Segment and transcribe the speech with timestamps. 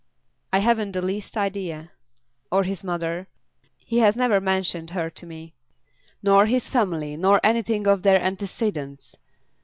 [0.51, 1.91] "I haven't the least idea."
[2.51, 3.27] "Or his mother?"
[3.77, 5.53] "He has never mentioned her to me."
[6.23, 9.15] "Nor his family; nor anything of their antecedents?